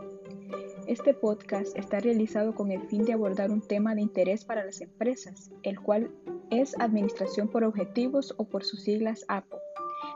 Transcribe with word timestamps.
Este 0.88 1.14
podcast 1.14 1.78
está 1.78 2.00
realizado 2.00 2.56
con 2.56 2.72
el 2.72 2.88
fin 2.88 3.04
de 3.04 3.12
abordar 3.12 3.52
un 3.52 3.60
tema 3.60 3.96
de 3.96 4.02
interés 4.02 4.46
para 4.46 4.64
las 4.64 4.80
empresas, 4.80 5.52
el 5.64 5.78
cual 5.82 6.10
es 6.52 6.74
Administración 6.80 7.50
por 7.50 7.66
Objetivos 7.66 8.34
o 8.38 8.46
por 8.46 8.64
sus 8.64 8.84
siglas 8.84 9.26
APO. 9.28 9.60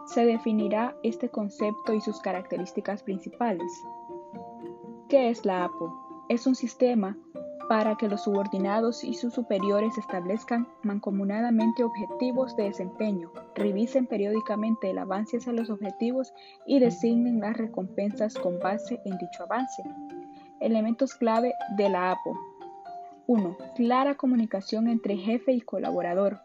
Se 0.06 0.26
definirá 0.26 0.96
este 1.04 1.28
concepto 1.28 1.94
y 1.94 2.00
sus 2.00 2.22
características 2.22 3.04
principales. 3.04 3.70
¿Qué 5.10 5.30
es 5.30 5.46
la 5.46 5.64
APO? 5.64 6.26
Es 6.28 6.48
un 6.48 6.56
sistema 6.56 7.16
para 7.70 7.96
que 7.96 8.10
los 8.10 8.24
subordinados 8.24 9.06
y 9.06 9.14
sus 9.14 9.34
superiores 9.34 9.98
establezcan 9.98 10.68
mancomunadamente 10.84 11.86
objetivos 11.86 12.58
de 12.58 12.64
desempeño, 12.64 13.32
revisen 13.56 14.06
periódicamente 14.06 14.90
el 14.90 14.98
avance 14.98 15.38
hacia 15.38 15.54
los 15.54 15.70
objetivos 15.70 16.34
y 16.66 16.80
designen 16.80 17.40
las 17.40 17.56
recompensas 17.56 18.36
con 18.36 18.60
base 18.60 19.00
en 19.06 19.18
dicho 19.18 19.44
avance. 19.44 19.82
Elementos 20.60 21.16
clave 21.16 21.54
de 21.78 21.88
la 21.88 22.12
APO. 22.12 22.38
1. 23.28 23.58
Clara 23.76 24.16
comunicación 24.16 24.90
entre 24.90 25.16
jefe 25.16 25.54
y 25.54 25.62
colaborador. 25.62 26.42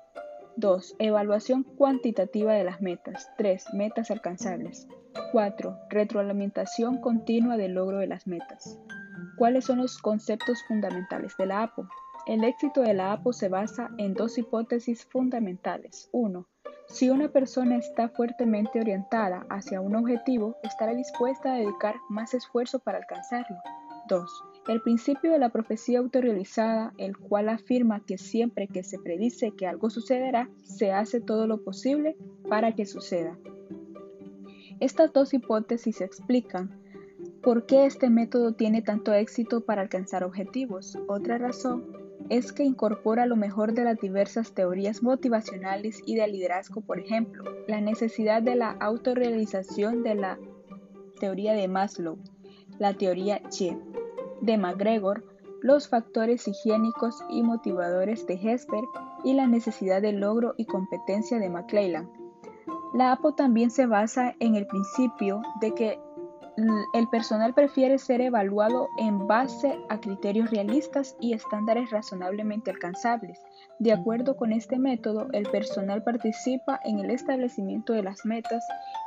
2. 0.56 0.97
Evaluación 0.98 1.62
cuantitativa 1.62 2.52
de 2.52 2.65
las 2.65 2.80
metas. 2.83 3.30
3. 3.38 3.74
Metas 3.74 4.10
alcanzables. 4.10 4.87
4. 5.33 5.79
Retroalimentación 5.88 7.01
continua 7.01 7.57
del 7.57 7.74
logro 7.74 7.99
de 7.99 8.07
las 8.07 8.27
metas. 8.27 8.79
¿Cuáles 9.37 9.65
son 9.65 9.79
los 9.79 9.99
conceptos 9.99 10.62
fundamentales 10.68 11.37
de 11.38 11.46
la 11.46 11.62
APO? 11.62 11.88
El 12.27 12.45
éxito 12.45 12.82
de 12.82 12.95
la 12.95 13.12
APO 13.12 13.32
se 13.32 13.49
basa 13.49 13.90
en 13.99 14.15
dos 14.15 14.38
hipótesis 14.38 15.04
fundamentales. 15.07 16.09
1. 16.12 16.46
Si 16.88 17.09
una 17.09 17.29
persona 17.29 17.77
está 17.77 18.09
fuertemente 18.10 18.80
orientada 18.80 19.46
hacia 19.49 19.80
un 19.80 19.96
objetivo, 19.96 20.57
estará 20.62 20.93
dispuesta 20.93 21.52
a 21.52 21.57
dedicar 21.57 21.96
más 22.09 22.34
esfuerzo 22.34 22.79
para 22.79 22.99
alcanzarlo. 22.99 23.57
2. 24.09 24.52
El 24.68 24.80
principio 24.80 25.32
de 25.32 25.41
la 25.41 25.49
profecía 25.49 25.99
autorrealizada, 25.99 26.95
el 26.96 27.16
cual 27.16 27.49
afirma 27.49 28.05
que 28.05 28.16
siempre 28.16 28.68
que 28.68 28.85
se 28.85 28.99
predice 28.99 29.51
que 29.51 29.66
algo 29.66 29.91
sucederá, 29.91 30.49
se 30.63 30.93
hace 30.93 31.21
todo 31.21 31.49
lo 31.49 31.65
posible 31.65 32.16
para 32.49 32.73
que 32.73 32.87
suceda. 32.87 33.37
Estas 34.79 35.13
dos 35.13 35.35
hipótesis 35.35 36.01
explican 36.01 36.80
por 37.43 37.66
qué 37.66 37.87
este 37.87 38.09
método 38.09 38.55
tiene 38.55 38.83
tanto 38.83 39.13
éxito 39.13 39.65
para 39.65 39.83
alcanzar 39.83 40.23
objetivos. 40.23 40.96
Otra 41.09 41.38
razón 41.38 41.85
es 42.29 42.52
que 42.52 42.63
incorpora 42.63 43.27
lo 43.27 43.37
mejor 43.37 43.74
de 43.74 43.85
las 43.85 43.99
diversas 43.99 44.52
teorías 44.55 45.02
motivacionales 45.02 46.01
y 46.07 46.15
de 46.15 46.29
liderazgo, 46.29 46.80
por 46.83 47.01
ejemplo, 47.01 47.45
la 47.66 47.80
necesidad 47.80 48.43
de 48.43 48.55
la 48.55 48.71
autorrealización 48.71 50.02
de 50.02 50.15
la 50.15 50.38
teoría 51.18 51.52
de 51.52 51.68
Maslow, 51.68 52.18
la 52.79 52.95
teoría 52.95 53.43
Che, 53.49 53.77
de 54.43 54.59
McGregor, 54.59 55.24
los 55.62 55.88
factores 55.88 56.46
higiénicos 56.46 57.23
y 57.30 57.43
motivadores 57.43 58.26
de 58.26 58.35
Hesper 58.35 58.84
y 59.24 59.34
la 59.34 59.46
necesidad 59.46 60.02
de 60.02 60.12
logro 60.12 60.54
y 60.59 60.66
competencia 60.66 61.38
de 61.38 61.49
McClellan. 61.49 62.10
La 62.93 63.12
APO 63.12 63.34
también 63.34 63.71
se 63.71 63.87
basa 63.87 64.34
en 64.41 64.56
el 64.56 64.66
principio 64.66 65.41
de 65.60 65.72
que 65.72 65.99
el 66.93 67.09
personal 67.09 67.54
prefiere 67.54 67.99
ser 67.99 68.21
evaluado 68.21 68.88
en 68.99 69.26
base 69.26 69.78
a 69.88 69.99
criterios 70.00 70.50
realistas 70.50 71.17
y 71.19 71.33
estándares 71.33 71.91
razonablemente 71.91 72.71
alcanzables. 72.71 73.41
De 73.78 73.93
acuerdo 73.93 74.37
con 74.37 74.53
este 74.53 74.78
método, 74.78 75.28
el 75.33 75.49
personal 75.49 76.03
participa 76.03 76.78
en 76.84 76.99
el 76.99 77.11
establecimiento 77.11 77.94
de 77.94 78.03
las 78.03 78.27
metas 78.27 78.62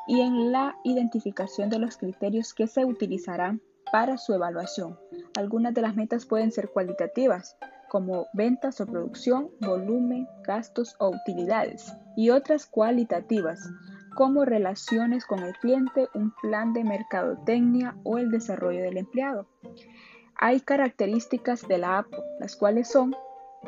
y 0.07 0.21
en 0.21 0.51
la 0.51 0.75
identificación 0.83 1.69
de 1.69 1.77
los 1.77 1.97
criterios 1.97 2.53
que 2.53 2.65
se 2.65 2.83
utilizarán 2.83 3.61
para 3.91 4.17
su 4.17 4.33
evaluación. 4.33 4.97
Algunas 5.37 5.73
de 5.73 5.81
las 5.81 5.95
metas 5.95 6.25
pueden 6.25 6.51
ser 6.51 6.69
cualitativas, 6.69 7.57
como 7.89 8.27
ventas 8.33 8.81
o 8.81 8.85
producción, 8.85 9.49
volumen, 9.61 10.27
gastos 10.43 10.95
o 10.99 11.09
utilidades, 11.09 11.93
y 12.15 12.29
otras 12.29 12.65
cualitativas, 12.65 13.69
como 14.15 14.45
relaciones 14.45 15.25
con 15.25 15.39
el 15.39 15.53
cliente, 15.57 16.07
un 16.13 16.33
plan 16.41 16.73
de 16.73 16.83
mercadotecnia 16.83 17.95
o 18.03 18.17
el 18.17 18.31
desarrollo 18.31 18.81
del 18.81 18.97
empleado. 18.97 19.47
Hay 20.37 20.61
características 20.61 21.67
de 21.67 21.77
la 21.77 21.99
APO, 21.99 22.17
las 22.39 22.55
cuales 22.55 22.89
son, 22.89 23.15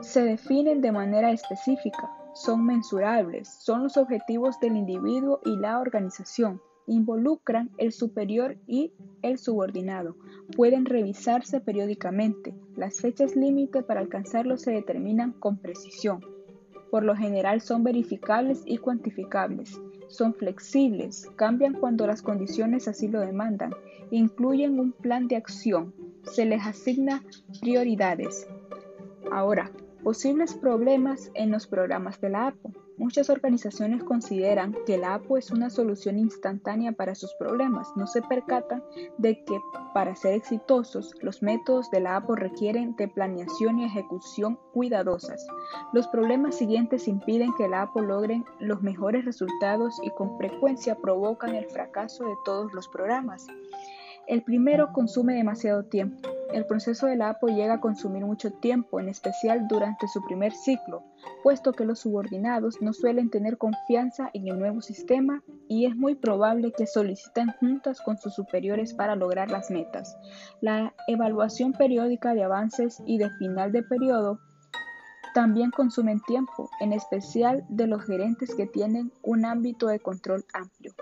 se 0.02 0.24
definen 0.24 0.82
de 0.82 0.92
manera 0.92 1.32
específica, 1.32 2.10
son 2.34 2.66
mensurables, 2.66 3.48
son 3.48 3.84
los 3.84 3.98
objetivos 3.98 4.60
del 4.60 4.78
individuo 4.78 5.40
y 5.46 5.56
la 5.58 5.80
organización, 5.80 6.62
involucran 6.88 7.70
el 7.78 7.92
superior 7.92 8.58
y 8.66 8.92
el 9.22 9.38
subordinado. 9.38 10.16
Pueden 10.56 10.86
revisarse 10.86 11.60
periódicamente. 11.60 12.56
Las 12.76 13.02
fechas 13.02 13.36
límite 13.36 13.84
para 13.84 14.00
alcanzarlos 14.00 14.62
se 14.62 14.72
determinan 14.72 15.34
con 15.34 15.58
precisión. 15.58 16.22
Por 16.90 17.04
lo 17.04 17.16
general 17.16 17.62
son 17.62 17.84
verificables 17.84 18.64
y 18.66 18.78
cuantificables. 18.78 19.80
Son 20.08 20.34
flexibles, 20.34 21.30
cambian 21.36 21.74
cuando 21.74 22.08
las 22.08 22.22
condiciones 22.22 22.88
así 22.88 23.10
lo 23.10 23.20
demandan. 23.20 23.72
Incluyen 24.10 24.80
un 24.80 24.94
plan 24.94 25.28
de 25.28 25.36
acción. 25.36 25.94
Se 26.24 26.46
les 26.46 26.66
asigna 26.66 27.24
prioridades. 27.60 28.48
Ahora, 29.32 29.70
posibles 30.04 30.54
problemas 30.54 31.30
en 31.34 31.52
los 31.52 31.68
programas 31.68 32.22
de 32.22 32.30
la 32.30 32.48
APO. 32.48 32.72
Muchas 32.98 33.30
organizaciones 33.30 34.04
consideran 34.04 34.76
que 34.88 34.98
la 34.98 35.14
APO 35.14 35.38
es 35.38 35.52
una 35.52 35.70
solución 35.70 36.18
instantánea 36.18 36.94
para 36.94 37.14
sus 37.14 37.32
problemas. 37.36 37.88
No 37.96 38.08
se 38.08 38.24
percatan 38.24 38.84
de 39.20 39.44
que 39.44 39.60
para 39.94 40.16
ser 40.16 40.34
exitosos, 40.34 41.14
los 41.22 41.44
métodos 41.44 41.92
de 41.92 42.00
la 42.00 42.16
APO 42.16 42.36
requieren 42.36 42.96
de 42.96 43.08
planeación 43.08 43.78
y 43.78 43.86
ejecución 43.86 44.58
cuidadosas. 44.74 45.46
Los 45.94 46.08
problemas 46.08 46.56
siguientes 46.56 47.08
impiden 47.08 47.54
que 47.56 47.68
la 47.68 47.84
APO 47.84 48.02
logren 48.02 48.44
los 48.60 48.82
mejores 48.82 49.26
resultados 49.26 49.96
y 50.02 50.10
con 50.10 50.36
frecuencia 50.40 50.96
provocan 50.96 51.54
el 51.54 51.68
fracaso 51.68 52.26
de 52.26 52.36
todos 52.46 52.74
los 52.74 52.88
programas. 52.88 53.46
El 54.26 54.42
primero 54.42 54.92
consume 54.92 55.36
demasiado 55.36 55.86
tiempo. 55.86 56.37
El 56.54 56.66
proceso 56.66 57.08
de 57.08 57.18
la 57.18 57.30
APO 57.30 57.48
llega 57.48 57.76
a 57.76 57.80
consumir 57.82 58.26
mucho 58.26 58.52
tiempo, 58.52 59.00
en 59.00 59.10
especial 59.10 59.68
durante 59.68 60.08
su 60.08 60.24
primer 60.24 60.54
ciclo, 60.54 61.04
puesto 61.44 61.74
que 61.74 61.86
los 61.86 62.00
subordinados 62.00 62.82
no 62.82 62.94
suelen 62.94 63.30
tener 63.30 63.58
confianza 63.58 64.30
en 64.34 64.48
el 64.48 64.58
nuevo 64.58 64.82
sistema 64.82 65.44
y 65.68 65.86
es 65.86 65.96
muy 65.96 66.16
probable 66.16 66.72
que 66.72 66.88
soliciten 66.88 67.52
juntas 67.60 68.02
con 68.02 68.18
sus 68.18 68.34
superiores 68.34 68.94
para 68.94 69.16
lograr 69.16 69.52
las 69.52 69.70
metas. 69.70 70.18
La 70.62 70.94
evaluación 71.08 71.74
periódica 71.74 72.34
de 72.34 72.44
avances 72.44 73.02
y 73.06 73.18
de 73.18 73.30
final 73.32 73.72
de 73.72 73.84
periodo 73.84 74.40
también 75.34 75.70
consumen 75.70 76.22
tiempo, 76.22 76.70
en 76.80 76.94
especial 76.94 77.66
de 77.70 77.88
los 77.88 78.06
gerentes 78.06 78.56
que 78.56 78.66
tienen 78.66 79.12
un 79.22 79.46
ámbito 79.46 79.88
de 79.88 80.00
control 80.00 80.46
amplio. 80.54 80.96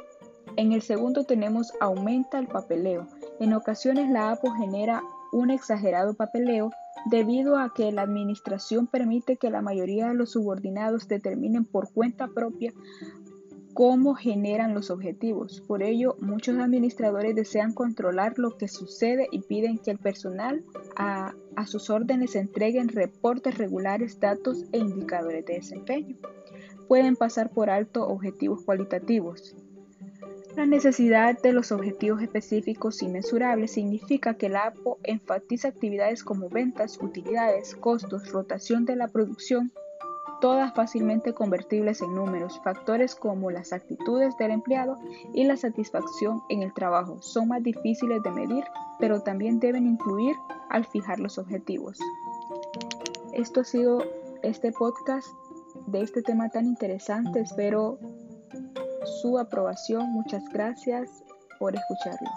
En 0.57 0.71
el 0.71 0.81
segundo 0.81 1.23
tenemos 1.25 1.73
aumenta 1.79 2.39
el 2.39 2.47
papeleo. 2.47 3.07
En 3.39 3.53
ocasiones 3.53 4.09
la 4.09 4.31
APO 4.31 4.51
genera 4.51 5.03
un 5.35 5.49
exagerado 5.49 6.13
papeleo 6.13 6.71
debido 7.11 7.57
a 7.57 7.73
que 7.73 7.91
la 7.91 8.03
administración 8.03 8.87
permite 8.87 9.35
que 9.35 9.49
la 9.49 9.61
mayoría 9.61 10.07
de 10.07 10.13
los 10.13 10.31
subordinados 10.31 11.09
determinen 11.09 11.65
por 11.65 11.91
cuenta 11.91 12.29
propia 12.29 12.71
cómo 13.73 14.15
generan 14.15 14.73
los 14.73 14.89
objetivos. 14.89 15.61
Por 15.67 15.83
ello, 15.83 16.15
muchos 16.21 16.57
administradores 16.57 17.35
desean 17.35 17.73
controlar 17.73 18.39
lo 18.39 18.57
que 18.57 18.69
sucede 18.69 19.27
y 19.29 19.41
piden 19.41 19.77
que 19.77 19.91
el 19.91 19.97
personal 19.97 20.63
a, 20.95 21.33
a 21.57 21.67
sus 21.67 21.89
órdenes 21.89 22.37
entreguen 22.37 22.87
reportes 22.87 23.57
regulares, 23.57 24.21
datos 24.21 24.63
e 24.71 24.77
indicadores 24.77 25.45
de 25.45 25.55
desempeño. 25.55 26.15
Pueden 26.87 27.17
pasar 27.17 27.49
por 27.49 27.69
alto 27.69 28.07
objetivos 28.07 28.63
cualitativos. 28.63 29.53
La 30.55 30.65
necesidad 30.65 31.37
de 31.41 31.51
los 31.51 31.73
objetivos 31.73 32.21
específicos 32.21 33.03
y 33.03 33.09
mensurables 33.09 33.73
significa 33.73 34.35
que 34.35 34.47
la 34.47 34.67
APO 34.67 34.99
enfatiza 35.03 35.67
actividades 35.67 36.23
como 36.23 36.47
ventas, 36.47 36.97
utilidades, 37.01 37.75
costos, 37.75 38.31
rotación 38.31 38.85
de 38.85 38.95
la 38.95 39.09
producción, 39.09 39.73
todas 40.39 40.73
fácilmente 40.73 41.33
convertibles 41.33 42.01
en 42.01 42.15
números. 42.15 42.61
Factores 42.63 43.15
como 43.15 43.51
las 43.51 43.73
actitudes 43.73 44.37
del 44.37 44.51
empleado 44.51 44.97
y 45.33 45.43
la 45.43 45.57
satisfacción 45.57 46.41
en 46.47 46.63
el 46.63 46.73
trabajo 46.73 47.21
son 47.21 47.49
más 47.49 47.61
difíciles 47.61 48.23
de 48.23 48.31
medir, 48.31 48.63
pero 48.97 49.21
también 49.21 49.59
deben 49.59 49.85
incluir 49.85 50.37
al 50.69 50.85
fijar 50.85 51.19
los 51.19 51.37
objetivos. 51.37 51.99
Esto 53.33 53.59
ha 53.59 53.65
sido 53.65 54.03
este 54.41 54.71
podcast 54.71 55.27
de 55.87 56.01
este 56.01 56.21
tema 56.21 56.47
tan 56.47 56.65
interesante. 56.65 57.41
Espero 57.41 57.99
su 59.05 59.37
aprobación. 59.37 60.11
Muchas 60.11 60.43
gracias 60.49 61.23
por 61.59 61.75
escucharlo. 61.75 62.29